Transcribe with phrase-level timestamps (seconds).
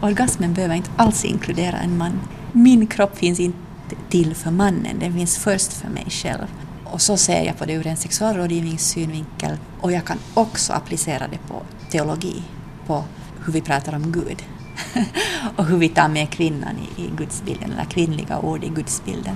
[0.00, 2.20] orgasmen behöver inte alls inkludera en man.
[2.52, 3.56] Min kropp finns inte
[4.08, 6.46] till för mannen, den finns först för mig själv.
[6.84, 11.38] Och så ser jag på det ur en sexualrådgivningssynvinkel och jag kan också applicera det
[11.48, 12.42] på teologi,
[12.86, 13.04] på
[13.44, 14.42] hur vi pratar om Gud
[15.56, 19.34] och hur vi tar med kvinnan i, i gudsbilden, eller kvinnliga ord i gudsbilden.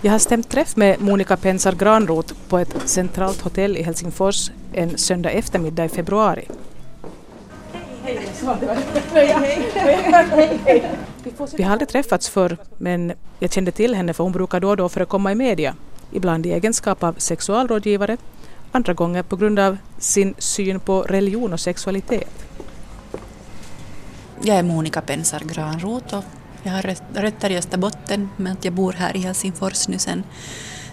[0.00, 4.98] Jag har stämt träff med Monica Pensar Granroth på ett centralt hotell i Helsingfors en
[4.98, 6.44] söndag eftermiddag i februari.
[11.56, 14.76] Vi har aldrig träffats förr men jag kände till henne för hon brukar då och
[14.76, 15.74] då förekomma i media.
[16.12, 18.16] Ibland i egenskap av sexualrådgivare,
[18.72, 22.46] andra gånger på grund av sin syn på religion och sexualitet.
[24.42, 26.24] Jag är Monica Pensar Granroth och
[26.62, 30.22] jag har rötter i Österbotten men jag bor här i Helsingfors nu sen,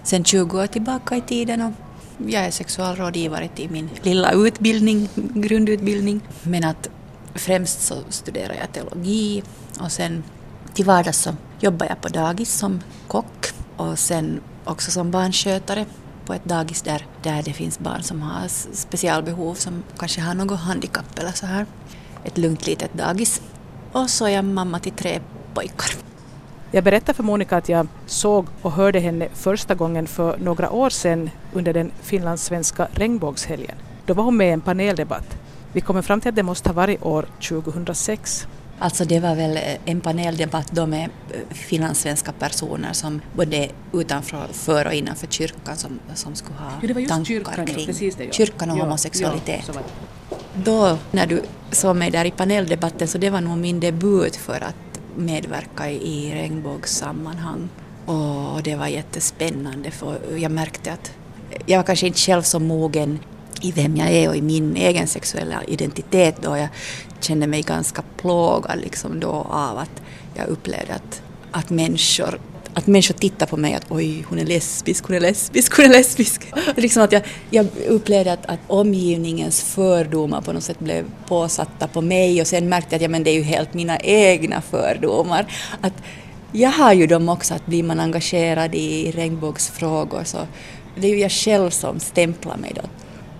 [0.03, 1.71] sen 20 år tillbaka i tiden och
[2.27, 6.21] jag är sexualrådgivare till min lilla utbildning, grundutbildning.
[6.43, 6.89] Men att
[7.35, 9.43] främst så studerar jag teologi
[9.79, 10.23] och sen
[10.73, 15.85] till vardags så jobbar jag på dagis som kock och sen också som barnskötare
[16.25, 20.59] på ett dagis där, där det finns barn som har specialbehov som kanske har något
[20.59, 21.65] handikapp eller så här.
[22.23, 23.41] Ett lugnt litet dagis.
[23.91, 25.19] Och så är jag mamma till tre
[25.53, 25.89] pojkar.
[26.71, 30.89] Jag berättade för Monica att jag såg och hörde henne första gången för några år
[30.89, 33.75] sedan under den finlandssvenska regnbågshelgen.
[34.05, 35.37] Då var hon med i en paneldebatt.
[35.75, 38.47] Vi kommer fram till att det måste ha varit år 2006.
[38.79, 44.93] Alltså det var väl en paneldebatt då med eh, finlandssvenska personer som både utanför och
[44.93, 48.23] innanför kyrkan som, som skulle ha ja, det var just tankar kyrkan, kring precis det,
[48.23, 48.31] ja.
[48.31, 49.71] kyrkan och ja, homosexualitet.
[49.73, 49.81] Ja,
[50.55, 54.63] då när du såg mig där i paneldebatten så det var nog min debut för
[54.63, 57.69] att medverka i regnbågssammanhang.
[58.05, 61.11] Och det var jättespännande för jag märkte att
[61.65, 63.19] jag var kanske inte själv så mogen
[63.65, 66.57] i vem jag är och i min egen sexuella identitet då.
[66.57, 66.67] Jag
[67.19, 70.01] kände mig ganska plågad liksom då av att
[70.35, 71.21] jag upplevde att,
[71.51, 72.39] att människor
[72.73, 75.89] att människor tittar på mig att oj, hon är lesbisk, hon är lesbisk, hon är
[75.89, 76.53] lesbisk.
[76.75, 82.01] liksom att jag, jag upplevde att, att omgivningens fördomar på något sätt blev påsatta på
[82.01, 85.45] mig och sen märkte jag att ja, men det är ju helt mina egna fördomar.
[85.81, 85.93] Att
[86.51, 90.37] jag har ju dem också, att blir man engagerad i regnbågsfrågor så
[90.95, 92.81] det är ju jag själv som stämplar mig då.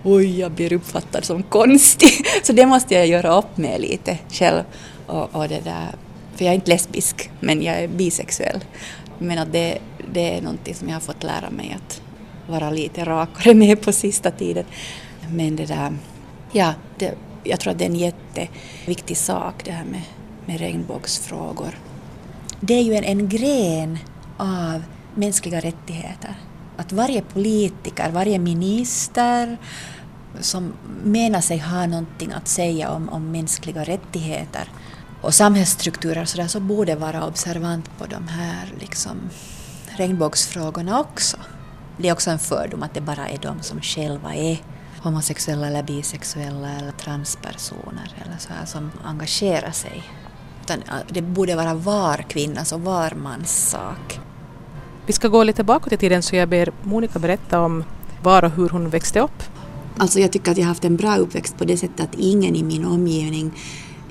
[0.08, 2.26] Oj, jag blir uppfattad som konstig.
[2.42, 4.62] Så det måste jag göra upp med lite själv.
[5.06, 5.94] Och, och det där,
[6.34, 8.64] för jag är inte lesbisk, men jag är bisexuell.
[9.18, 9.78] Men att det,
[10.12, 12.00] det är någonting som jag har fått lära mig att
[12.46, 14.64] vara lite rakare med på sista tiden.
[15.30, 15.92] Men det där,
[16.52, 20.02] ja, det, jag tror att det är en jätteviktig sak det här med,
[20.46, 21.78] med regnbågsfrågor.
[22.60, 23.98] Det är ju en, en gren
[24.36, 24.82] av
[25.14, 26.34] mänskliga rättigheter.
[26.76, 29.56] Att varje politiker, varje minister
[30.40, 30.72] som
[31.04, 34.70] menar sig ha någonting att säga om, om mänskliga rättigheter
[35.20, 39.16] och samhällsstrukturer så, där, så borde vara observant på de här liksom,
[39.96, 41.36] regnbågsfrågorna också.
[41.96, 44.58] Det är också en fördom att det bara är de som själva är
[45.02, 50.02] homosexuella eller bisexuella eller transpersoner eller så här, som engagerar sig.
[50.62, 54.20] Utan det borde vara var kvinnas och var mans sak.
[55.06, 57.84] Vi ska gå lite bakåt i tiden så jag ber Monica berätta om
[58.22, 59.42] var och hur hon växte upp.
[59.98, 62.56] Alltså jag tycker att jag har haft en bra uppväxt på det sättet att ingen
[62.56, 63.52] i min omgivning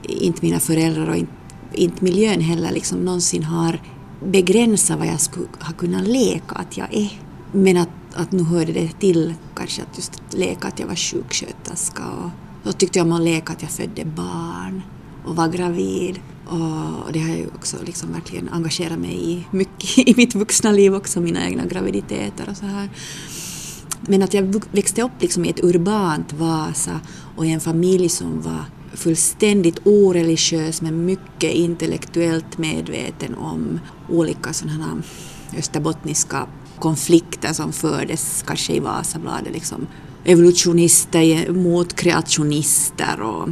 [0.03, 1.31] inte mina föräldrar och inte,
[1.73, 3.81] inte miljön heller liksom någonsin har
[4.25, 7.21] begränsat vad jag skulle ha kunnat leka att jag är.
[7.51, 12.03] Men att, att nu hörde det till kanske att just leka att jag var sjuksköterska
[12.09, 12.29] och
[12.63, 14.81] då tyckte jag om att leka att jag födde barn
[15.25, 16.19] och var gravid.
[16.47, 20.71] Och det har jag ju också liksom verkligen engagerat mig i mycket i mitt vuxna
[20.71, 22.89] liv också, mina egna graviditeter och så här.
[24.07, 26.99] Men att jag växte upp liksom i ett urbant Vasa
[27.35, 33.79] och i en familj som var fullständigt oreligiös men mycket intellektuellt medveten om
[34.09, 35.01] olika sådana
[35.57, 36.47] österbottniska
[36.79, 39.53] konflikter som fördes kanske i Vasabladet.
[39.53, 39.87] Liksom.
[40.25, 43.49] Evolutionister mot kreationister och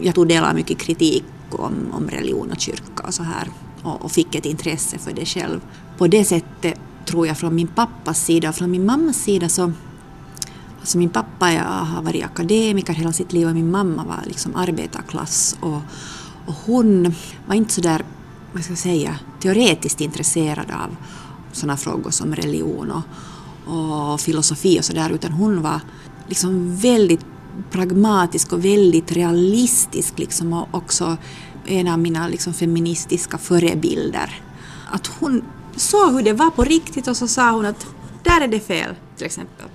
[0.00, 3.48] jag tog del av mycket kritik om, om religion och kyrka och så här
[3.82, 5.60] och, och fick ett intresse för det själv.
[5.98, 9.72] På det sättet tror jag från min pappas sida och från min mammas sida så
[10.82, 15.56] Alltså min pappa har varit akademiker hela sitt liv och min mamma var liksom arbetarklass.
[15.60, 15.80] Och,
[16.46, 17.14] och hon
[17.46, 18.04] var inte så där,
[18.52, 20.96] vad ska jag säga, teoretiskt intresserad av
[21.52, 25.80] sådana frågor som religion och, och filosofi och sådär, utan hon var
[26.26, 27.26] liksom väldigt
[27.70, 31.16] pragmatisk och väldigt realistisk liksom och också
[31.66, 34.40] en av mina liksom feministiska förebilder.
[34.90, 35.42] Att hon
[35.76, 37.86] såg hur det var på riktigt och så sa hon att
[38.22, 39.66] där är det fel, till exempel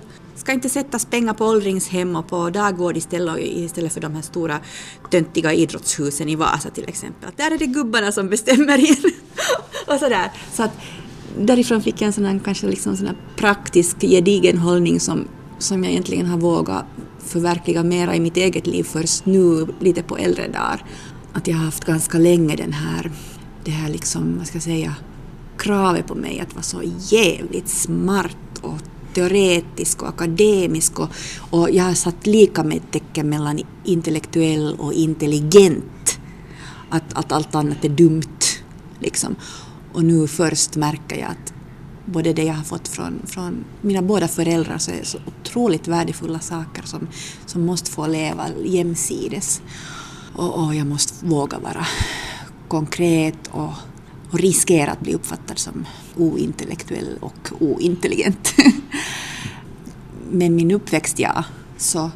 [0.48, 4.60] ska inte sättas pengar på åldringshem och på dagvård istället, istället för de här stora
[5.10, 7.28] töntiga idrottshusen i Vasa till exempel.
[7.28, 9.12] Att där är det gubbarna som bestämmer in.
[9.86, 10.30] och sådär.
[10.52, 10.70] Så att
[11.38, 15.28] därifrån fick jag en sån här, kanske liksom sån här praktisk gedigen hållning som,
[15.58, 16.84] som jag egentligen har vågat
[17.24, 20.84] förverkliga mera i mitt eget liv först nu, lite på äldre dagar.
[21.32, 23.10] Att jag har haft ganska länge den här,
[23.64, 24.94] det här liksom, vad ska jag säga,
[25.58, 28.80] kravet på mig att vara så jävligt smart och
[29.14, 31.08] teoretisk och akademisk och,
[31.50, 36.20] och jag har satt lika med tecken mellan intellektuell och intelligent.
[36.90, 38.38] Att, att allt annat är dumt.
[39.00, 39.36] Liksom.
[39.92, 41.52] Och nu först märker jag att
[42.04, 46.38] både det jag har fått från, från mina båda föräldrar så är så otroligt värdefulla
[46.38, 47.08] saker som,
[47.46, 49.62] som måste få leva jämsides.
[50.34, 51.86] Och, och jag måste våga vara
[52.68, 53.72] konkret och,
[54.30, 55.86] och riskera att bli uppfattad som
[56.16, 58.54] ointellektuell och ointelligent.
[60.30, 61.44] Med min uppväxt, ja,
[61.76, 62.10] så,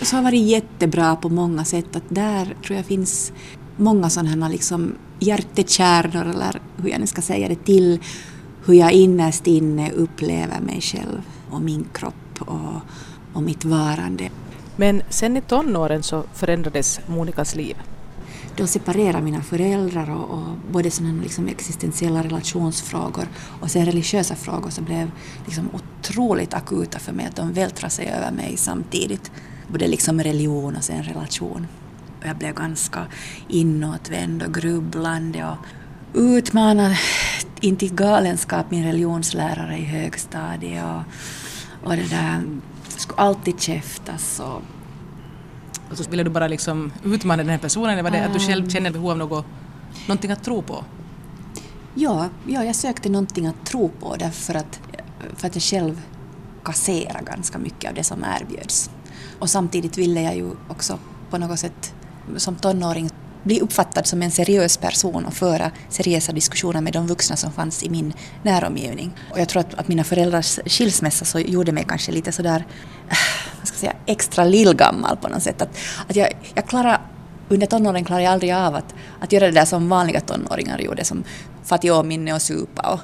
[0.00, 1.96] så har varit jättebra på många sätt.
[1.96, 3.32] Att där tror jag finns
[3.76, 8.00] många sådana liksom hjärtekärnor, eller hur jag nu ska säga det, till
[8.64, 12.80] hur jag innerst inne upplever mig själv och min kropp och,
[13.32, 14.30] och mitt varande.
[14.76, 17.76] Men sen i tonåren så förändrades Monikas liv.
[18.56, 23.28] Då separerade mina föräldrar och, och både sådana liksom existentiella relationsfrågor
[23.60, 25.10] och sen religiösa frågor som blev
[25.46, 29.30] liksom otroligt akuta för mig, att de vältrade sig över mig samtidigt.
[29.68, 31.66] Både liksom religion och sen relation.
[32.20, 33.06] Och jag blev ganska
[33.48, 35.56] inåtvänd och grubblande och
[36.14, 36.96] utmanad
[37.60, 41.02] intill galenskap min religionslärare i högstadiet och,
[41.88, 42.42] och det där
[42.88, 44.62] skulle alltid käftas och
[45.90, 48.68] Alltså ville du bara liksom utmana den här personen eller var det att du själv
[48.68, 49.44] känner behov av något,
[50.06, 50.84] någonting att tro på?
[51.94, 54.80] Ja, ja, jag sökte någonting att tro på därför att,
[55.36, 56.02] för att jag själv
[56.64, 58.90] kasserade ganska mycket av det som erbjöds.
[59.38, 60.98] Och samtidigt ville jag ju också
[61.30, 61.94] på något sätt
[62.36, 63.10] som tonåring
[63.42, 67.82] bli uppfattad som en seriös person och föra seriösa diskussioner med de vuxna som fanns
[67.82, 68.12] i min
[68.42, 69.14] näromgivning.
[69.32, 72.66] Och jag tror att, att mina föräldrars skilsmässa så gjorde mig kanske lite sådär,
[73.66, 75.62] ska säga, extra lillgammal på något sätt.
[75.62, 75.78] Att,
[76.08, 77.00] att jag, jag klarar,
[77.48, 81.04] under tonåren klarade jag aldrig av att, att göra det där som vanliga tonåringar gjorde,
[81.04, 81.24] som
[81.64, 83.00] fatt minne och supa och,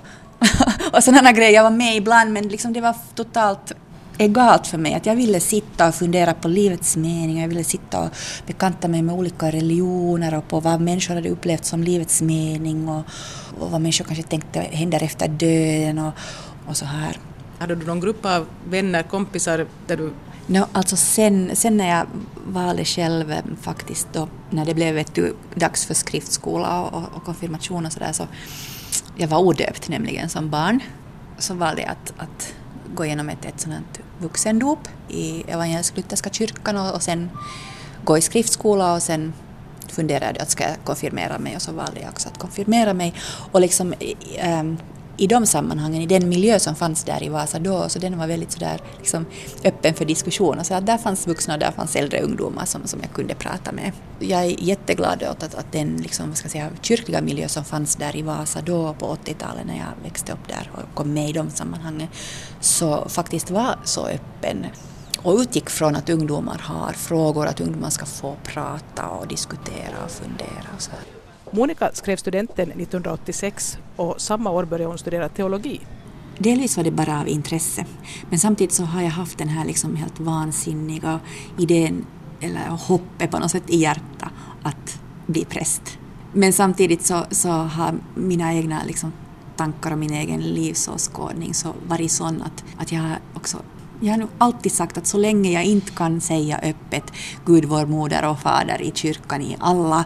[0.97, 1.53] och sådana grejer.
[1.53, 3.73] Jag var med ibland men liksom det var totalt
[4.19, 4.94] egalt för mig.
[4.94, 8.08] Att jag ville sitta och fundera på livets mening, jag ville sitta och
[8.47, 13.03] bekanta mig med olika religioner och på vad människor hade upplevt som livets mening och,
[13.58, 16.12] och vad människor kanske tänkte händer efter döden och,
[16.69, 17.17] och så här.
[17.58, 20.12] Hade du någon grupp av vänner, kompisar där du
[20.52, 22.06] No, alltså sen, sen när jag
[22.46, 25.19] valde själv eh, faktiskt då, när det blev ett
[25.54, 28.26] dags för skriftskola och, och konfirmation och sådär så
[29.16, 30.81] jag var odöpt nämligen som barn
[31.38, 32.54] så valde jag att, att
[32.94, 37.31] gå igenom ett, ett sådant vuxendop i evangelisk-lutherska kyrkan och, och sen
[38.05, 39.32] gå i skriftskola och sen
[39.88, 43.14] funderade jag att ska jag konfirmera mig och så valde jag också att konfirmera mig.
[43.52, 43.94] Och liksom,
[44.37, 44.78] ähm,
[45.22, 48.26] i de sammanhangen, i den miljö som fanns där i Vasa då, så den var
[48.26, 49.26] väldigt sådär liksom,
[49.64, 50.64] öppen för diskussion.
[50.64, 53.72] Så att där fanns vuxna och där fanns äldre ungdomar som, som jag kunde prata
[53.72, 53.92] med.
[54.19, 57.64] Jag är jätteglad åt att, att den liksom, vad ska jag säga, kyrkliga miljö som
[57.64, 61.30] fanns där i Vasa då på 80-talet när jag växte upp där och kom med
[61.30, 62.08] i de sammanhangen,
[62.60, 64.66] så faktiskt var så öppen
[65.22, 70.10] och utgick från att ungdomar har frågor, att ungdomar ska få prata och diskutera och
[70.10, 70.66] fundera.
[70.76, 70.90] Och så.
[71.55, 75.81] Monica skrev studenten 1986 och samma år började hon studera teologi.
[76.39, 77.85] Delvis var det bara av intresse,
[78.31, 81.21] men samtidigt så har jag haft den här liksom helt vansinniga
[81.59, 82.06] idén,
[82.41, 84.31] eller hoppet på något sätt i hjärtat,
[84.63, 85.99] att bli präst.
[86.32, 89.13] Men samtidigt så, så har mina egna liksom,
[89.56, 93.59] tankar och min egen livsåskådning så varit sån att, att jag också
[94.01, 97.13] jag har nog alltid sagt att så länge jag inte kan säga öppet
[97.44, 100.05] Gud, vår moder och fader i kyrkan i alla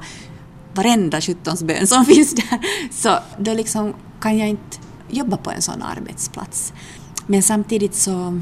[0.76, 2.58] varenda sjuttonsbön som finns där,
[2.90, 4.78] så då liksom kan jag inte
[5.10, 6.72] jobba på en sån arbetsplats.
[7.26, 8.40] Men samtidigt så,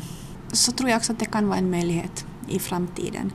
[0.52, 3.32] så tror jag också att det kan vara en möjlighet i framtiden.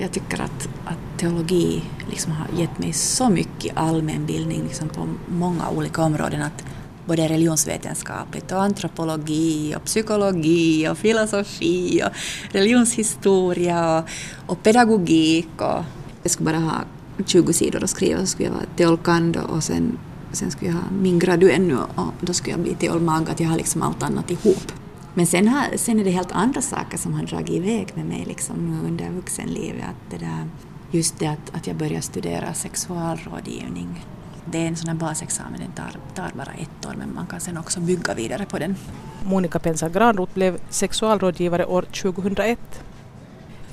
[0.00, 5.70] Jag tycker att, att teologi liksom har gett mig så mycket allmänbildning liksom på många
[5.70, 6.64] olika områden att
[7.06, 12.10] både religionsvetenskapligt och antropologi och psykologi och filosofi och
[12.54, 14.08] religionshistoria och,
[14.46, 15.84] och pedagogik och
[16.22, 16.80] jag skulle bara ha
[17.26, 19.98] 20 sidor att skriva så skulle jag vara teolkand och sen,
[20.32, 23.48] sen skulle jag ha min gradu ännu och då skulle jag bli teolmag, att jag
[23.48, 24.72] har liksom allt annat ihop.
[25.14, 28.24] Men sen, har, sen är det helt andra saker som har dragit iväg med mig
[28.26, 29.84] liksom nu under vuxenlivet.
[29.84, 30.48] Att det där,
[30.90, 34.04] just det att, att jag började studera sexualrådgivning
[34.44, 37.40] det är en sån här basexamen, den tar, tar bara ett år men man kan
[37.40, 38.76] sen också bygga vidare på den.
[39.24, 42.58] Monica Pensa Granroth blev sexualrådgivare år 2001.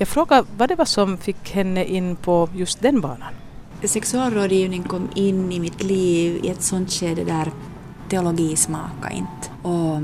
[0.00, 3.32] Jag frågade vad det var som fick henne in på just den banan.
[3.84, 7.52] Sexualrådgivning kom in i mitt liv i ett sånt skede där
[8.08, 9.68] teologi smakade inte.
[9.68, 9.96] Och,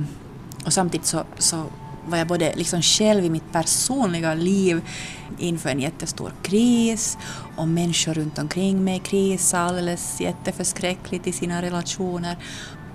[0.66, 1.62] och samtidigt så, så
[2.06, 4.80] var jag både liksom själv i mitt personliga liv
[5.38, 7.18] inför en jättestor kris
[7.56, 12.36] och människor runt omkring mig krisade alldeles jätteförskräckligt i sina relationer.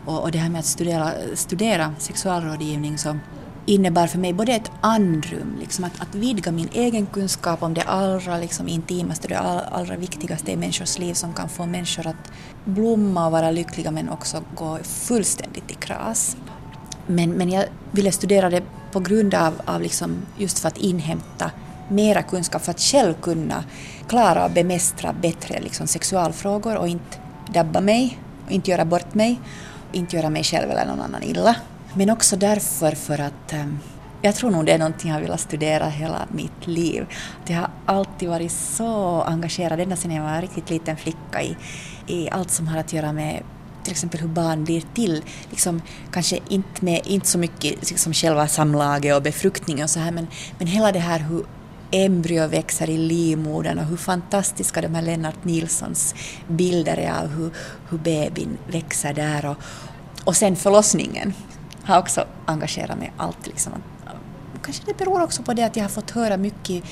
[0.05, 3.17] Och, och det här med att studera, studera sexualrådgivning så
[3.72, 7.82] innebar för mig både ett andrum, liksom att, att vidga min egen kunskap om det
[7.82, 12.32] allra liksom, intimaste, det allra, allra viktigaste i människors liv som kan få människor att
[12.66, 16.38] blomma och vara lyckliga men också gå fullständigt i kras.
[17.08, 21.51] Men, men jag ville studera det på grund av, av liksom, just för att inhämta
[21.90, 23.63] mera kunskap för att själv kunna
[24.08, 27.18] klara och bemästra bättre liksom, sexualfrågor och inte
[27.54, 29.40] dabba mig, och inte göra bort mig,
[29.92, 31.56] inte göra mig själv eller någon annan illa.
[31.93, 33.79] Men också därför för att ehm,
[34.21, 37.05] jag tror nog det är någonting jag har velat studera hela mitt liv.
[37.48, 41.57] Jag har alltid varit så engagerad, ända sedan jag var en riktigt liten flicka i,
[42.07, 43.43] i allt som har att göra med
[43.83, 45.24] till exempel hur barn blir till.
[45.50, 45.81] Liksom,
[46.12, 50.27] kanske inte, med, inte så mycket liksom själva samlaget och befruktningen och så här men,
[50.57, 51.45] men hela det här hur
[51.91, 56.15] embryo växer i livmodern och hur fantastiska de här Lennart Nilssons
[56.48, 57.51] bilder är av hur,
[57.89, 59.57] hur bebin växer där och,
[60.24, 61.33] och sen förlossningen
[61.84, 63.48] har också engagerat mig allt.
[63.48, 63.74] Liksom.
[64.64, 66.84] Kanske det beror också på det att jag har fått höra mycket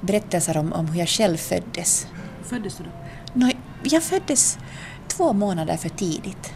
[0.00, 2.06] berättelser om, om hur jag själv föddes.
[2.42, 2.90] Föddes du då?
[3.34, 3.50] No,
[3.82, 4.58] jag föddes
[5.08, 6.52] två månader för tidigt.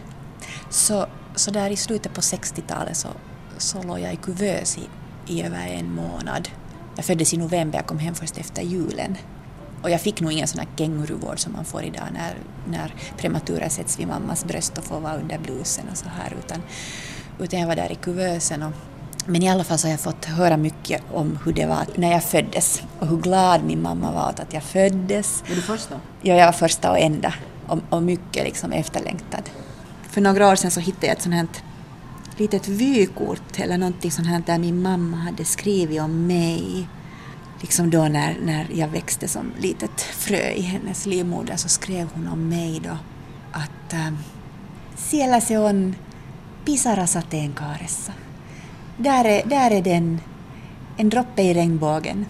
[0.69, 1.05] Så,
[1.35, 3.07] så där i slutet på 60-talet så,
[3.57, 4.87] så låg jag i kuvös i,
[5.33, 6.49] i över en månad.
[6.95, 9.17] Jag föddes i november, jag kom hem först efter julen.
[9.81, 13.69] Och jag fick nog ingen sån här känguruvård som man får idag när, när prematurer
[13.69, 16.61] sätts vid mammas bröst och får vara under blusen och så här utan,
[17.39, 18.63] utan jag var där i kuvösen.
[18.63, 18.71] Och,
[19.25, 22.11] men i alla fall så har jag fått höra mycket om hur det var när
[22.11, 25.43] jag föddes och hur glad min mamma var åt att jag föddes.
[25.49, 25.95] Var du första?
[26.21, 27.33] Ja, jag var första och enda
[27.67, 29.49] och, och mycket liksom efterlängtad.
[30.09, 31.47] För några år sedan så hittade jag ett sånt här
[32.37, 36.87] litet vykort eller någonting sånt här där min mamma hade skrivit om mig.
[37.61, 42.27] Liksom då när, när jag växte som litet frö i hennes livmoder så skrev hon
[42.27, 42.97] om mig då
[43.51, 44.13] att äh,
[44.95, 45.95] siellä se on
[46.65, 48.13] pisara sateenkaaressa.
[48.97, 50.21] Där är, där är den,
[50.97, 52.25] en droppe i regnbågen.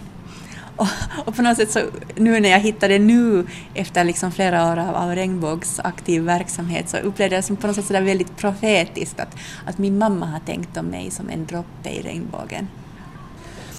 [0.76, 0.86] Och,
[1.24, 1.80] och, på något sätt så
[2.14, 7.34] nu när jag hittade nu efter liksom flera år av, av regnbågsaktiv verksamhet så upplevde
[7.34, 10.76] jag det som på något sätt så väldigt profetiskt att, att min mamma har tänkt
[10.76, 12.68] om mig som en droppe i regnbågen.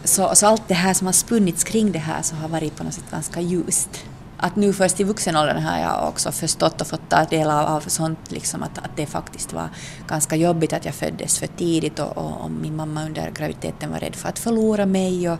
[0.04, 2.84] Så, så allt det här som har spunnits kring det här så har varit på
[2.84, 4.06] något sätt ganska ljust.
[4.39, 7.65] Att nu först i vuxen ålder har jag också förstått och fått ta del av,
[7.65, 9.70] av sånt liksom att, att det faktiskt var
[10.08, 14.00] ganska jobbigt att jag föddes för tidigt och, och, och min mamma under graviditeten var
[14.00, 15.39] rädd för att förlora mig och,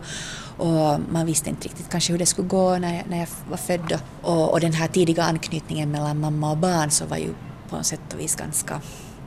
[0.56, 3.56] och man visste inte riktigt kanske hur det skulle gå när jag, när jag var
[3.56, 4.00] född.
[4.22, 7.34] Och, och den här tidiga anknytningen mellan mamma och barn så var ju
[7.68, 8.80] på något sätt och vis ganska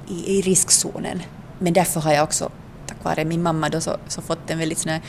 [0.08, 1.22] i, i riskzonen.
[1.60, 2.50] Men därför har jag också,
[2.88, 5.02] tack vare min mamma, då så, så fått en väldigt sån här,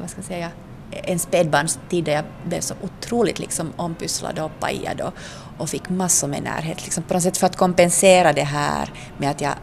[0.00, 0.50] vad ska jag säga,
[0.90, 5.12] en spädbarnstid där jag blev så otroligt liksom ompysslad och pajad och,
[5.58, 6.84] och fick massor med närhet.
[6.84, 9.54] Liksom på något sätt för att kompensera det här med att jag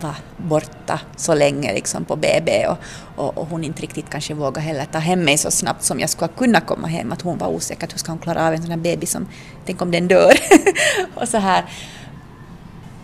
[0.00, 2.78] var borta så länge liksom på BB och,
[3.16, 6.10] och, och, hon inte riktigt kanske vågade heller ta hem mig så snabbt som jag
[6.10, 7.12] skulle kunna komma hem.
[7.12, 9.26] Att hon var osäker, hur ska hon klara av en sån här bebis som,
[9.66, 10.32] tänk om den dör?
[11.14, 11.64] och så här.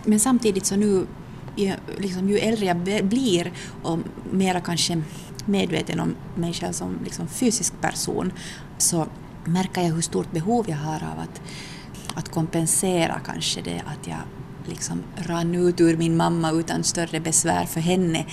[0.03, 1.07] Men samtidigt så nu,
[1.97, 3.51] liksom, ju äldre jag blir
[3.83, 3.99] och
[4.31, 5.01] mera kanske
[5.45, 8.31] medveten om mig själv som liksom fysisk person
[8.77, 9.07] så
[9.45, 11.41] märker jag hur stort behov jag har av att,
[12.15, 14.19] att kompensera kanske det att jag
[14.65, 18.25] liksom rann ut ur min mamma utan större besvär för henne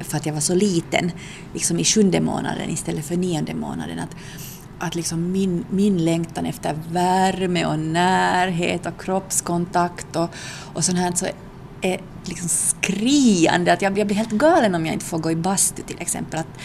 [0.00, 1.12] för att jag var så liten,
[1.54, 3.98] liksom i sjunde månaden istället för nionde månaden.
[3.98, 4.16] Att,
[4.78, 10.28] att liksom min, min längtan efter värme och närhet och kroppskontakt och,
[10.74, 11.26] och sånt här så
[11.82, 13.72] är liksom skriande.
[13.72, 16.40] Att jag, jag blir helt galen om jag inte får gå i bastu till exempel.
[16.40, 16.60] Att,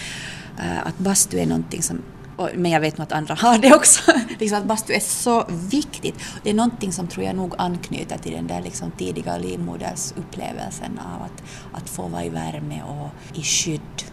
[0.60, 2.02] uh, att bastu är någonting som
[2.38, 4.12] och, men jag vet nog att andra har det också.
[4.40, 6.16] liksom att bastu är så viktigt.
[6.44, 11.22] Det är någonting som tror jag nog anknyter till den där liksom tidiga livmodersupplevelsen av
[11.22, 11.44] att,
[11.74, 14.04] att få vara i värme och i skydd.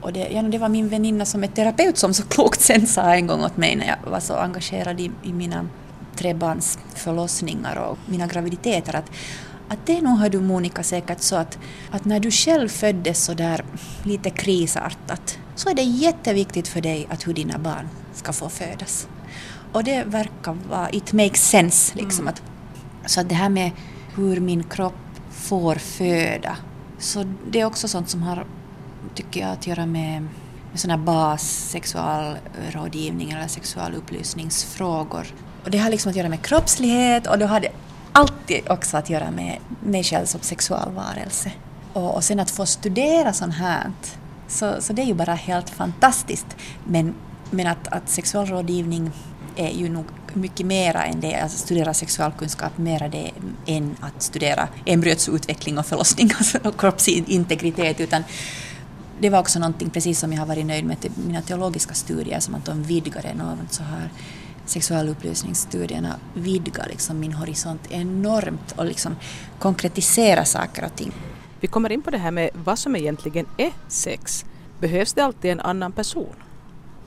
[0.00, 3.14] Och det, ja, det var min väninna som är terapeut som så klokt sen sa
[3.14, 5.68] en gång åt mig när jag var så engagerad i, i mina
[6.16, 9.10] tre barns förlossningar och mina graviditeter att,
[9.68, 11.58] att det nog, hör du Monica, säkert så att,
[11.90, 13.64] att när du själv föddes så där
[14.02, 19.08] lite krisartat så är det jätteviktigt för dig att hur dina barn ska få födas.
[19.72, 22.34] Och det verkar vara, it makes sense liksom mm.
[22.34, 22.42] att
[23.10, 23.70] Så att det här med
[24.14, 24.94] hur min kropp
[25.30, 26.56] får föda,
[26.98, 28.46] så det är också sånt som har,
[29.14, 30.22] tycker jag, att göra med,
[30.70, 35.26] med sådana bassexualrådgivning eller sexualupplysningsfrågor.
[35.64, 37.70] Och det har liksom att göra med kroppslighet och det har det
[38.48, 41.52] viktigt också att göra med mig själv som sexualvarelse.
[41.92, 43.92] Och, och sen att få studera sånt här,
[44.48, 46.46] så, så det är ju bara helt fantastiskt.
[46.84, 47.14] Men,
[47.50, 49.10] men att, att sexualrådgivning
[49.56, 53.30] är ju nog mycket mera än det, alltså studera sexualkunskap mera det
[53.66, 58.22] än att studera embryots utveckling och förlossning alltså och kroppsintegritet utan
[59.20, 62.54] det var också någonting precis som jag har varit nöjd med mina teologiska studier som
[62.54, 64.10] att de vidgade något så här
[64.68, 69.16] sexualupplysningsstudierna vidgat liksom min horisont enormt och liksom
[69.58, 71.12] konkretiserar saker och ting.
[71.60, 74.44] Vi kommer in på det här med vad som egentligen är sex.
[74.80, 76.34] Behövs det alltid en annan person?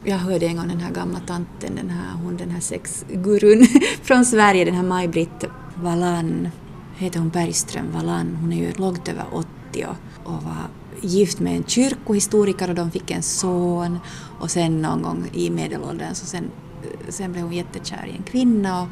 [0.04, 3.68] Jag hörde en gång den här gamla tanten, den här, hon, den här sexgurun
[4.04, 6.50] från Sverige, den här Maj-Britt Wallan,
[6.98, 10.68] heter hon Bergström Wallan, hon är ju långt över 80 och, och var
[11.02, 14.00] gift med en kyrkohistoriker och de fick en son
[14.40, 16.52] och sen någon gång i medelåldern så sen,
[16.84, 18.88] Eh, sen blev hon jättekär i en kvinna och,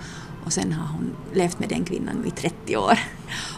[0.45, 2.99] och sen har hon levt med den kvinnan i 30 år.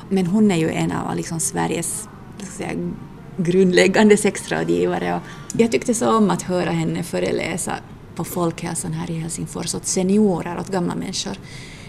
[0.10, 2.08] Men hon är ju en av liksom Sveriges
[2.58, 2.94] säga,
[3.38, 5.22] grundläggande sexrådgivare och
[5.62, 7.76] jag tyckte så om att höra henne föreläsa
[8.16, 11.34] på Folkhälsan här i Helsingfors åt seniorer, åt gamla människor.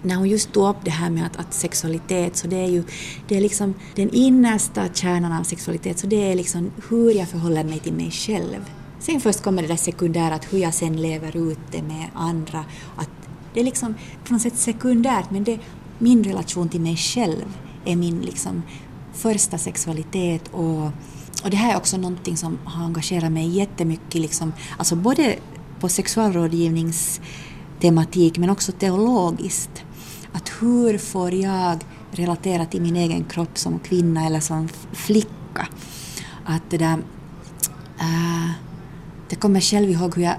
[0.03, 2.85] När hon just tog upp det här med att, att, sexualitet, så det är ju
[3.29, 7.65] det är liksom den innersta kärnan av sexualitet, så det är liksom hur jag förhåller
[7.65, 8.71] mig till mig själv.
[9.03, 12.65] Sen först kommer det där sekundära, att hur jag sen lever ut det med andra.
[12.97, 13.11] Att
[13.55, 13.95] det är liksom
[14.25, 15.59] på något sätt sekundärt, men det,
[15.99, 18.63] min relation till mig själv är min liksom
[19.13, 20.91] första sexualitet och
[21.45, 25.37] och det här är också någonting som har engagerat mig jättemycket, liksom, alltså både
[25.81, 29.85] på sexualrådgivningstematik men också teologiskt.
[30.33, 35.69] Att hur får jag relatera till min egen kropp som kvinna eller som flicka?
[36.45, 36.99] Att det där...
[37.99, 38.51] Äh,
[39.33, 40.35] det kommer själv ihåg hur jag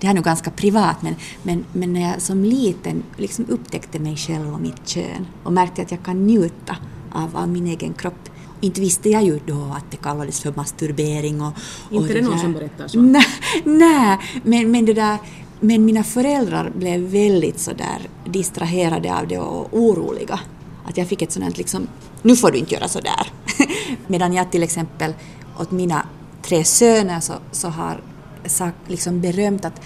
[0.00, 3.98] det här är nog ganska privat, men, men, men när jag som liten liksom upptäckte
[3.98, 6.76] mig själv och mitt kön och märkte att jag kan njuta
[7.12, 8.28] av, av min egen kropp
[8.60, 11.42] inte visste jag ju då att det kallades för masturbering.
[11.42, 11.52] Och,
[11.90, 13.00] inte och det, någon som berättar så?
[13.02, 13.26] Nej,
[13.64, 15.18] nej men, men det där
[15.60, 20.40] men mina föräldrar blev väldigt så där distraherade av det och oroliga.
[20.84, 21.88] Att jag fick ett sådant liksom,
[22.22, 23.32] nu får du inte göra så där.
[24.06, 25.14] Medan jag till exempel
[25.60, 26.06] åt mina
[26.42, 28.00] tre söner så, så har
[28.48, 29.80] sagt, liksom berömt att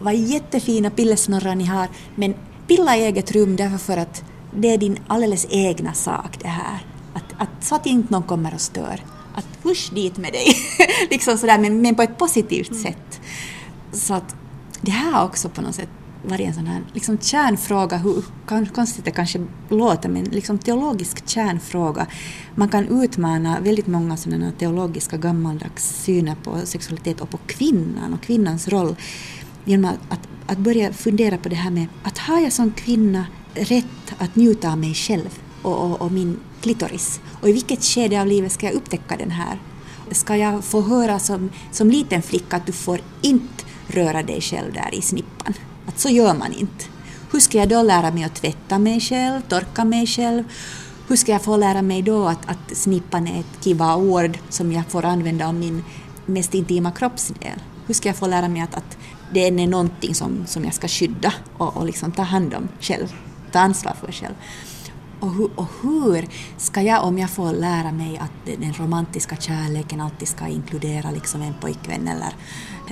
[0.00, 2.34] vad jättefina pillesnorrar ni har, men
[2.66, 6.86] pilla i eget rum därför för att det är din alldeles egna sak det här.
[7.14, 9.04] Att, att, så att inte någon kommer och stör.
[9.34, 10.46] Att push dit med dig,
[11.10, 12.82] liksom sådär, men, men på ett positivt mm.
[12.82, 13.20] sätt.
[13.92, 14.36] Så att
[14.80, 15.88] det här har också på något sätt
[16.22, 18.24] varit en sån här liksom kärnfråga, hur
[18.74, 22.06] konstigt det kanske låter, men liksom teologisk kärnfråga.
[22.54, 28.20] Man kan utmana väldigt många sådana teologiska gammaldags syner på sexualitet och på kvinnan och
[28.20, 28.96] kvinnans roll
[29.64, 33.26] genom att, att, att börja fundera på det här med att har jag som kvinna
[33.54, 37.20] rätt att njuta av mig själv och, och, och min klitoris.
[37.40, 39.58] Och i vilket skede av livet ska jag upptäcka den här?
[40.10, 44.72] Ska jag få höra som, som liten flicka att du får inte röra dig själv
[44.72, 45.54] där i snippan?
[45.88, 46.84] Att så gör man inte.
[47.32, 50.44] Hur ska jag då lära mig att tvätta mig själv, torka mig själv?
[51.08, 54.72] Hur ska jag få lära mig då att, att snippan är ett kiva ord som
[54.72, 55.84] jag får använda om min
[56.26, 57.62] mest intima kroppsdel?
[57.86, 58.98] Hur ska jag få lära mig att, att
[59.32, 63.14] det är någonting som, som jag ska skydda och, och liksom ta hand om själv,
[63.52, 64.34] ta ansvar för själv?
[65.20, 70.00] Och hur, och hur, ska jag, om jag får lära mig att den romantiska kärleken
[70.00, 72.32] alltid ska inkludera liksom en pojkvän eller,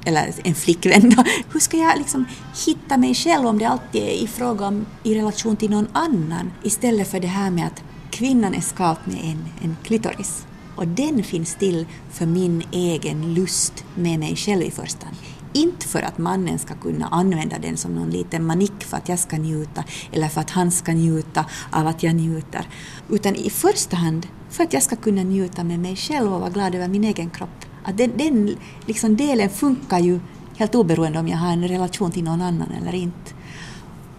[0.05, 2.25] eller en flickvän, då, hur ska jag liksom
[2.67, 6.53] hitta mig själv om det alltid är i fråga om i relation till någon annan
[6.63, 10.47] istället för det här med att kvinnan är skapt med en, en klitoris?
[10.77, 15.17] Och den finns till för min egen lust med mig själv i första hand
[15.53, 19.19] inte för att mannen ska kunna använda den som någon liten manick för att jag
[19.19, 22.69] ska njuta eller för att han ska njuta av att jag njuter.
[23.09, 26.51] Utan i första hand för att jag ska kunna njuta med mig själv och vara
[26.51, 27.65] glad över min egen kropp.
[27.85, 28.57] Att den den
[28.87, 30.21] liksom delen funkar ju
[30.57, 33.33] helt oberoende om jag har en relation till någon annan eller inte.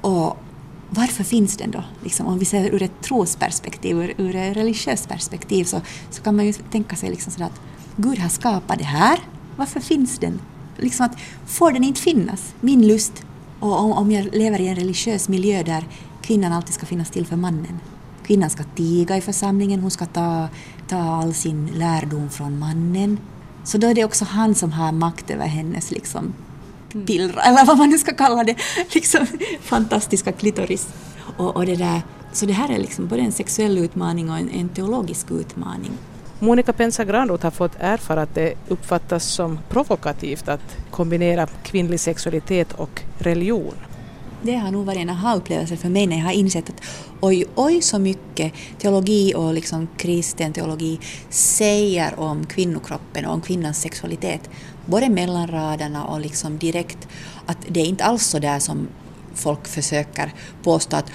[0.02, 0.38] Och
[0.90, 1.84] varför finns den då?
[2.04, 6.36] Liksom, om vi ser ur ett trosperspektiv, ur, ur ett religiöst perspektiv, så, så kan
[6.36, 7.62] man ju tänka sig liksom sådär att
[7.96, 9.20] Gud har skapat det här.
[9.56, 10.40] Varför finns den?
[10.78, 13.24] Liksom att får den inte finnas, min lust,
[13.60, 15.84] och om jag lever i en religiös miljö där
[16.22, 17.80] kvinnan alltid ska finnas till för mannen.
[18.26, 20.48] Kvinnan ska tiga i församlingen, hon ska ta,
[20.88, 23.20] ta all sin lärdom från mannen.
[23.64, 26.34] Så då är det också han som har makt över hennes liksom,
[26.94, 27.06] mm.
[27.06, 28.56] pillra, eller vad man nu ska kalla det,
[28.94, 29.28] liksom,
[29.62, 30.88] fantastiska klitoris.
[31.38, 34.50] Och, och det där, Så det här är liksom både en sexuell utmaning och en,
[34.50, 35.92] en teologisk utmaning.
[36.40, 42.74] Monica Pensa Granroth har fått erfara att det uppfattas som provokativt att kombinera kvinnlig sexualitet
[42.74, 43.74] och religion.
[44.42, 46.82] Det har nog varit en aha-upplevelse för mig när jag har insett att
[47.22, 53.82] oj, oj så mycket teologi och liksom kristen teologi säger om kvinnokroppen och om kvinnans
[53.82, 54.50] sexualitet.
[54.86, 57.08] Både mellan raderna och liksom direkt.
[57.46, 58.88] Att det är inte alls så där som
[59.34, 61.12] folk försöker påstå att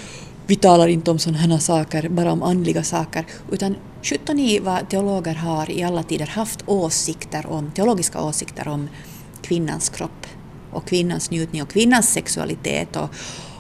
[0.46, 4.88] vi talar inte om sådana här saker, bara om andliga saker, utan 17 i vad
[4.88, 8.88] teologer har i alla tider haft åsikter om, teologiska åsikter om
[9.42, 10.26] kvinnans kropp
[10.70, 13.10] och kvinnans njutning och kvinnans sexualitet och,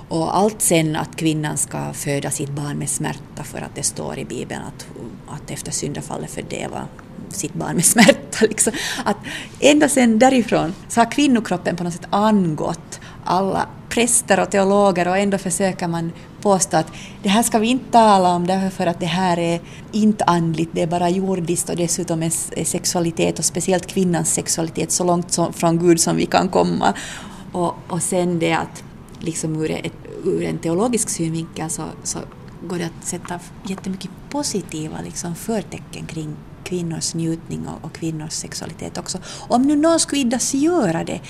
[0.08, 4.18] och allt sen att kvinnan ska föda sitt barn med smärta för att det står
[4.18, 4.86] i Bibeln att,
[5.28, 6.88] att efter syndafallet fördeva
[7.28, 8.38] sitt barn med smärta.
[8.40, 8.72] Liksom.
[9.04, 9.16] Att
[9.60, 15.18] ända sen därifrån så har kvinnokroppen på något sätt angått alla präster och teologer och
[15.18, 19.06] ändå försöker man påstå att det här ska vi inte tala om därför att det
[19.06, 19.60] här är
[19.92, 25.04] inte andligt, det är bara jordiskt och dessutom är sexualitet och speciellt kvinnans sexualitet så
[25.04, 26.94] långt som, från Gud som vi kan komma.
[27.52, 28.84] Och, och sen det att
[29.18, 29.92] liksom ur, ett,
[30.24, 32.18] ur en teologisk synvinkel så, så
[32.68, 38.98] går det att sätta jättemycket positiva liksom förtecken kring kvinnors njutning och, och kvinnors sexualitet
[38.98, 39.18] också.
[39.48, 41.20] Om nu någon skulle iddas göra det,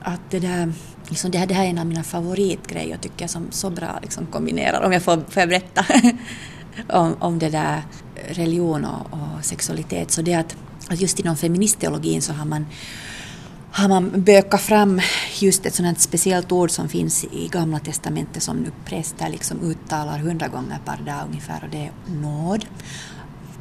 [0.00, 0.72] att det där
[1.08, 3.98] liksom det, här, det här är en av mina favoritgrejer tycker jag som så bra
[4.02, 5.84] liksom kombinerar, om jag får, får jag berätta
[6.98, 7.82] om, om det där
[8.28, 10.56] religion och, och, sexualitet, så det att,
[10.88, 12.66] att just inom feministteologin så har man
[13.70, 15.00] har man bökat fram
[15.38, 20.18] just ett sådant speciellt ord som finns i Gamla Testamentet som nu präster liksom uttalar
[20.18, 22.66] hundra gånger per dag ungefär och det är nåd.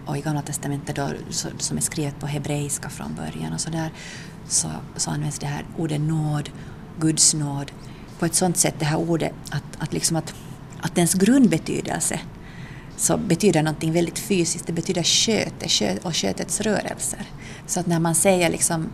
[0.05, 1.09] Och i Gamla Testamentet då,
[1.57, 3.89] som är skrivet på hebreiska från början och så där
[4.47, 6.49] så, så används det här ordet nåd
[6.99, 7.71] Guds nåd
[8.19, 10.33] på ett sådant sätt, det här ordet, att, att, liksom att,
[10.81, 12.19] att dens grundbetydelse
[12.97, 17.25] så betyder någonting väldigt fysiskt, det betyder sköte kött och kötets rörelser.
[17.67, 18.89] Så att när man säger liksom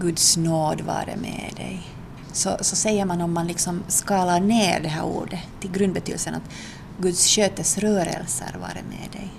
[0.00, 1.82] Guds nåd vare med dig,
[2.32, 6.50] så, så säger man om man liksom skalar ner det här ordet till grundbetydelsen att
[7.00, 9.30] Guds kötes rörelser vare med dig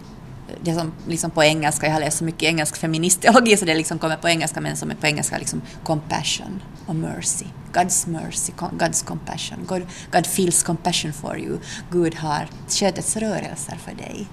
[0.63, 4.00] det som liksom på engelska, jag har läst så mycket engelsk feministteologi så det liksom
[4.00, 7.45] kommer på engelska men som är på engelska liksom compassion och mercy.
[7.74, 9.65] God's mercy, God's compassion.
[9.65, 11.58] God, God feels compassion for you.
[11.91, 14.28] Gud har kötets rörelser för dig.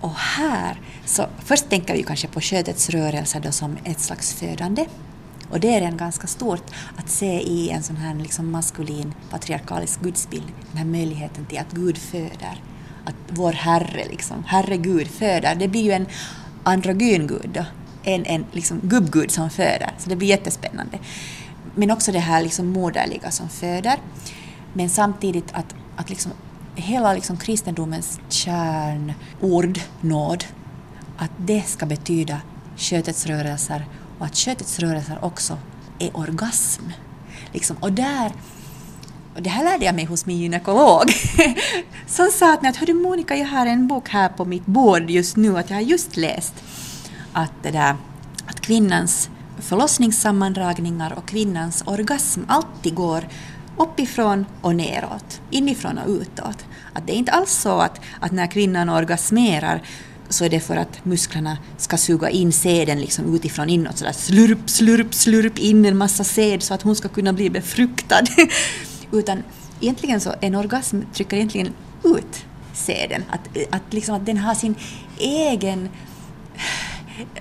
[0.00, 4.86] Och här, så först tänker vi kanske på kötets rörelser då som ett slags födande.
[5.50, 6.62] Och det är en ganska stort
[6.96, 11.72] att se i en sån här liksom maskulin patriarkalisk gudsbild, den här möjligheten till att
[11.72, 12.62] Gud föder
[13.10, 16.06] att vår Herre, liksom, Herre Gud föder, det blir ju en
[16.62, 17.64] androgyn Gud då,
[18.02, 20.98] en, en liksom gubbgud som föder, så det blir jättespännande.
[21.74, 23.98] Men också det här liksom moderliga som föder,
[24.72, 26.32] men samtidigt att, att liksom
[26.74, 30.44] hela liksom kristendomens kärnord, nåd,
[31.16, 32.40] att det ska betyda
[32.76, 33.86] kötets rörelser
[34.18, 35.58] och att kötets rörelser också
[35.98, 36.82] är orgasm.
[37.52, 38.32] Liksom, och där
[39.40, 41.04] och det här lärde jag mig hos min gynekolog
[42.06, 45.58] som sa att Hördu Monica, jag har en bok här på mitt bord just nu,
[45.58, 46.54] att jag har just läst
[47.32, 47.96] att, det där,
[48.46, 53.28] att kvinnans förlossningssammandragningar och kvinnans orgasm alltid går
[53.76, 56.64] uppifrån och neråt, inifrån och utåt.
[56.92, 59.82] Att det är inte alls så att, att när kvinnan orgasmerar
[60.28, 64.70] så är det för att musklerna ska suga in säden liksom utifrån inåt, sådär slurp,
[64.70, 68.22] slurp, slurp in en massa säd så att hon ska kunna bli befruktad.
[69.12, 69.42] Utan
[69.80, 71.72] egentligen så en orgasm trycker egentligen
[72.04, 73.24] ut seden.
[73.30, 74.74] Att, att, liksom, att den har sin
[75.18, 75.88] egen...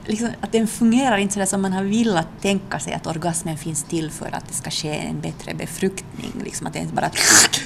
[0.05, 3.83] Liksom, att den fungerar inte så som man har velat tänka sig att orgasmen finns
[3.83, 6.31] till för att det ska ske en bättre befruktning.
[6.43, 7.11] Liksom att den inte bara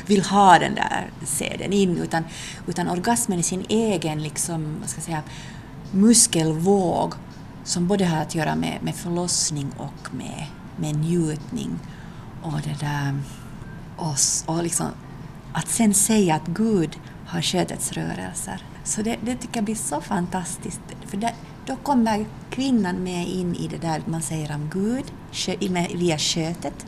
[0.05, 2.23] vill ha den där seden in, utan,
[2.67, 5.23] utan orgasmen är sin egen liksom, vad ska jag säga,
[5.91, 7.13] muskelvåg
[7.63, 10.45] som både har att göra med, med förlossning och med,
[10.77, 11.79] med njutning.
[12.43, 13.19] Och det där
[13.97, 14.87] oss och liksom,
[15.53, 18.63] att sen säga att Gud har skötets rörelser.
[18.83, 20.81] Så det, det tycker jag blir så fantastiskt.
[21.05, 21.33] För det,
[21.65, 25.05] då kommer kvinnan med in i det där man säger om Gud
[25.95, 26.85] via kötet.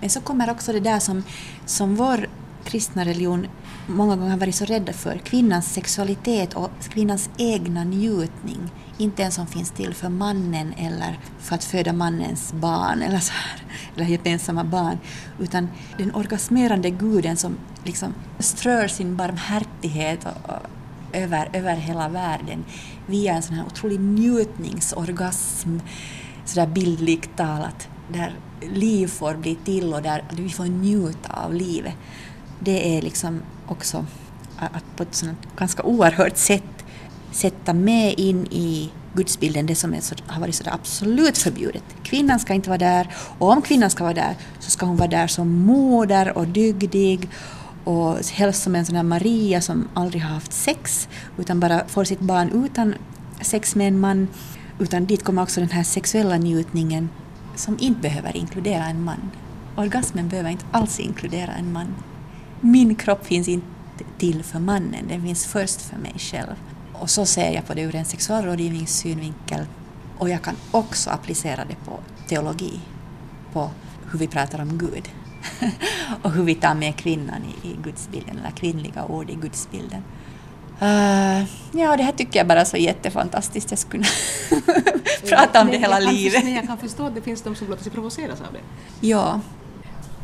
[0.00, 1.24] Men så kommer också det där som,
[1.66, 2.28] som vår
[2.68, 3.46] kristna religion
[3.86, 8.70] många gånger har varit så rädda för, kvinnans sexualitet och kvinnans egna njutning.
[8.98, 13.32] Inte en som finns till för mannen eller för att föda mannens barn eller, så
[13.32, 13.62] här,
[13.96, 14.98] eller gemensamma barn,
[15.38, 20.66] utan den orgasmerande guden som liksom strör sin barmhärtighet och, och,
[21.12, 22.64] över, över hela världen
[23.06, 25.78] via en sån här otrolig njutningsorgasm,
[26.44, 31.94] sådär bildligt talat, där liv får bli till och där vi får njuta av livet.
[32.60, 34.06] Det är liksom också
[34.56, 36.84] att på ett sånt ganska oerhört sätt
[37.32, 41.82] sätta med in i gudsbilden det som är så, har varit så absolut förbjudet.
[42.02, 45.08] Kvinnan ska inte vara där och om kvinnan ska vara där så ska hon vara
[45.08, 47.28] där som moder och dygdig
[47.84, 52.04] och helst som en sån här Maria som aldrig har haft sex utan bara får
[52.04, 52.94] sitt barn utan
[53.40, 54.28] sex med en man.
[54.78, 57.08] Utan dit kommer också den här sexuella njutningen
[57.56, 59.30] som inte behöver inkludera en man.
[59.76, 61.94] Orgasmen behöver inte alls inkludera en man.
[62.60, 63.66] Min kropp finns inte
[64.18, 66.54] till för mannen, den finns först för mig själv.
[66.92, 69.66] Och så ser jag på det ur en sexualrådgivningssynvinkel
[70.18, 72.80] och jag kan också applicera det på teologi,
[73.52, 73.70] på
[74.10, 75.08] hur vi pratar om Gud
[76.22, 80.02] och hur vi tar med kvinnan i, i gudsbilden, eller kvinnliga ord i gudsbilden.
[80.82, 83.70] Uh, ja, det här tycker jag bara är så jättefantastiskt.
[83.70, 84.04] Jag skulle
[85.28, 86.44] prata om det hela livet.
[86.44, 88.60] Men jag kan förstå att det finns de som låter sig provoceras av det.
[89.06, 89.40] Ja.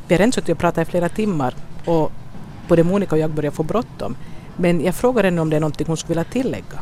[0.09, 2.13] Vi har redan suttit och pratat i flera timmar och
[2.69, 4.17] både Monica och jag börjar få bråttom.
[4.57, 6.81] Men jag frågar henne om det är någonting hon skulle vilja tillägga.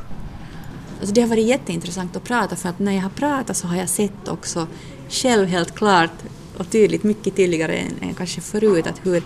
[0.99, 3.77] Alltså det har varit jätteintressant att prata för att när jag har pratat så har
[3.77, 4.67] jag sett också
[5.09, 6.11] själv helt klart
[6.59, 9.23] och tydligt, mycket tydligare än, än kanske förut, att hur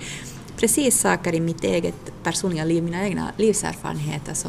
[0.57, 4.49] precis saker i mitt eget personliga liv, mina egna livserfarenheter så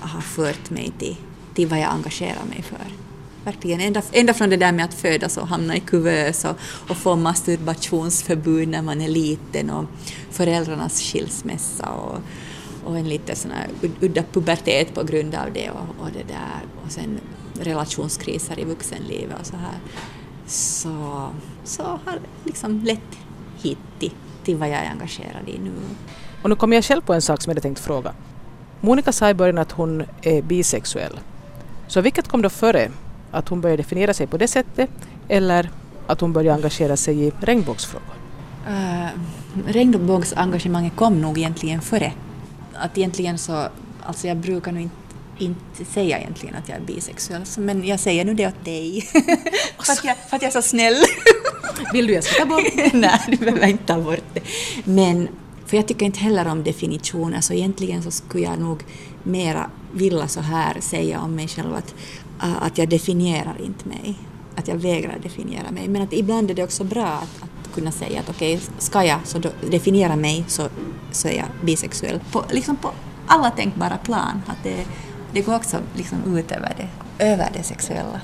[0.00, 1.16] har fört mig till,
[1.54, 3.09] till vad jag engagerar mig för.
[3.44, 6.56] Verkligen, ända, ända från det där med att födas och hamna i kuvös och,
[6.90, 9.84] och få masturbationsförbud när man är liten och
[10.30, 12.18] föräldrarnas skilsmässa och,
[12.84, 13.68] och en lite sån här
[14.00, 17.20] udda pubertet på grund av det och, och det där och sen
[17.60, 19.78] relationskriser i vuxenlivet och så här.
[20.46, 21.28] Så,
[21.64, 23.18] så har det liksom lett
[23.62, 24.12] hit till,
[24.44, 25.72] till vad jag är engagerad i nu.
[26.42, 28.12] Och nu kommer jag själv på en sak som jag hade tänkt fråga.
[28.80, 31.20] Monica sa i början att hon är bisexuell.
[31.88, 32.90] Så vilket kom då före?
[33.30, 34.90] Att hon började definiera sig på det sättet
[35.28, 35.70] eller
[36.06, 38.14] att hon började engagera sig i regnbågsfrågor?
[38.68, 39.08] Uh,
[39.66, 42.12] regnbågsengagemanget kom nog egentligen före
[42.74, 43.68] att egentligen så,
[44.02, 44.94] alltså jag brukar nog inte
[45.40, 49.00] inte säga egentligen att jag är bisexuell, men jag säger nu det åt dig.
[49.78, 50.96] för, att jag, för att jag är så snäll.
[51.92, 52.92] Vill du jag ska ta bort det?
[52.92, 54.40] Nej, du behöver inte ta bort det.
[54.84, 55.28] Men,
[55.66, 58.82] för jag tycker inte heller om definitioner, så egentligen så skulle jag nog
[59.22, 61.94] mera vilja så här säga om mig själv att,
[62.42, 64.18] Eh, att jag definierar inte mig.
[64.56, 65.88] Att jag vägrar definiera mig.
[65.88, 69.04] Men att ibland är det också bra att, att kunna säga att okej, okay, ska
[69.04, 69.38] jag så
[69.70, 70.68] definiera mig så,
[71.12, 72.20] så är jag bisexuell.
[72.32, 72.90] På, liksom på
[73.26, 74.42] alla tänkbara plan.
[74.46, 74.86] Att det,
[75.32, 76.88] det går också liksom ut över det,
[77.24, 78.20] över det sexuella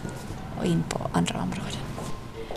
[0.58, 1.80] och in på andra områden.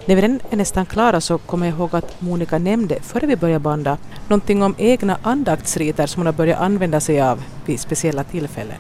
[0.05, 3.59] När vi är nästan klara så kommer jag ihåg att Monica nämnde, före vi började
[3.59, 8.77] banda, någonting om egna andaktsriter som hon har börjat använda sig av vid speciella tillfällen.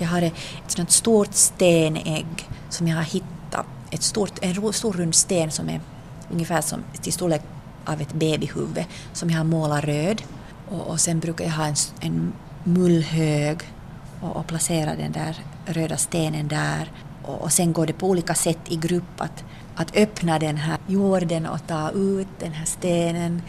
[0.00, 0.34] Jag har ett
[0.66, 5.80] sånt stort stenägg som jag har hittat ett stort, en stor rund sten som är
[6.30, 7.42] ungefär som till storlek
[7.84, 10.22] av ett babyhuvud som jag har målat röd.
[10.68, 12.32] Och, och sen brukar jag ha en, en
[12.64, 13.58] mullhög
[14.20, 16.92] och, och placera den där röda stenen där.
[17.22, 20.78] Och, och sen går det på olika sätt i grupp att, att öppna den här
[20.86, 23.42] jorden och ta ut den här stenen,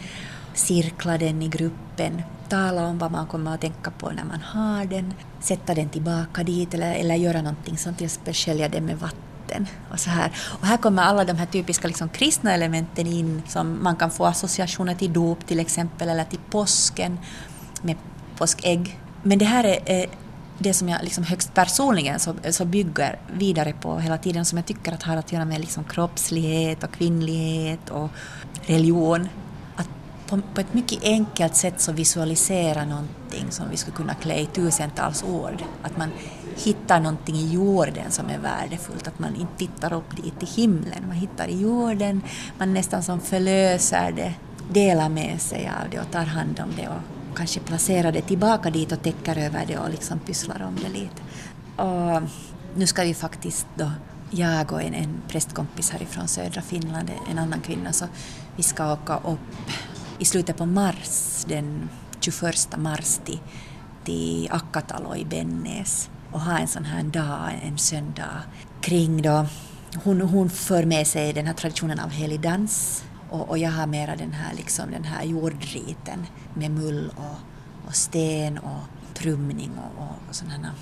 [0.54, 4.84] cirkla den i gruppen, tala om vad man kommer att tänka på när man har
[4.84, 8.98] den, sätta den tillbaka dit eller, eller göra någonting sånt, till exempel skölja den med
[8.98, 9.66] vatten.
[9.90, 10.32] Och, så här.
[10.60, 14.26] och här kommer alla de här typiska liksom, kristna elementen in som man kan få
[14.26, 17.18] associationer till dop till exempel eller till påsken
[17.82, 17.96] med
[18.36, 18.98] påskägg.
[19.22, 20.06] Men det här är
[20.58, 24.66] det som jag liksom högst personligen så, så bygger vidare på hela tiden som jag
[24.66, 28.10] tycker att har att göra med liksom kroppslighet och kvinnlighet och
[28.66, 29.28] religion.
[30.30, 34.46] På, på ett mycket enkelt sätt så visualisera någonting som vi skulle kunna klä i
[34.46, 35.64] tusentals ord.
[35.82, 36.10] Att man
[36.56, 41.04] hittar någonting i jorden som är värdefullt, att man inte tittar upp dit till himlen,
[41.06, 42.22] man hittar i jorden,
[42.58, 44.34] man nästan som förlöser det,
[44.72, 48.70] delar med sig av det och tar hand om det och kanske placerar det tillbaka
[48.70, 51.22] dit och täcker över det och liksom pysslar om det lite.
[51.76, 52.22] Och
[52.74, 53.90] nu ska vi faktiskt då,
[54.30, 58.04] jag och en, en prästkompis härifrån södra Finland, en annan kvinna, så
[58.56, 59.70] vi ska åka upp
[60.20, 61.88] i slutet på mars, den
[62.20, 63.40] 21 mars till,
[64.04, 68.42] till Akkatalo i Bennäs och ha en sån här dag, en söndag,
[68.80, 69.46] kring då
[70.04, 73.86] hon, hon för med sig den här traditionen av helig dans och, och jag har
[73.86, 80.02] mera den här, liksom, den här jordriten med mull och, och sten och trumning och,
[80.02, 80.74] och, och sådana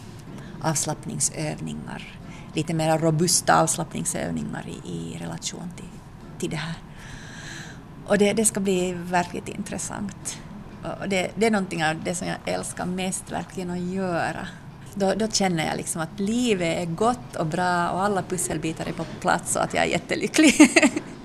[0.62, 2.20] avslappningsövningar.
[2.54, 5.90] Lite mer robusta avslappningsövningar i, i relation till,
[6.38, 6.74] till det här.
[8.08, 10.38] Och det, det ska bli verkligt intressant.
[11.00, 14.48] Och det, det är någonting av det som jag älskar mest verkligen att göra
[14.98, 18.92] då, då känner jag liksom att livet är gott och bra och alla pusselbitar är
[18.92, 20.54] på plats och att jag är jättelycklig.